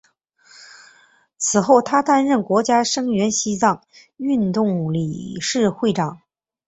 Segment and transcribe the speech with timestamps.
[1.37, 3.83] 此后他担任国际声援西藏
[4.17, 6.21] 运动理事会长。